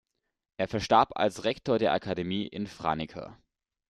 Er 0.57 0.67
verstarb 0.67 1.11
als 1.15 1.43
Rektor 1.43 1.77
der 1.77 1.93
Akademie 1.93 2.47
in 2.47 2.65
Franeker. 2.65 3.37